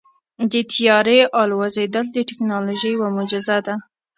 د 0.51 0.53
طیارې 0.71 1.19
الوزېدل 1.41 2.05
د 2.11 2.17
تیکنالوژۍ 2.29 2.91
یوه 2.95 3.07
معجزه 3.15 3.57
ده. 3.65 3.75